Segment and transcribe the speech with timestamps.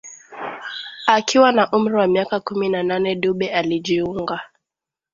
[1.07, 4.41] Akiwa na umri wa miaka kumi na nane Dube alijiunga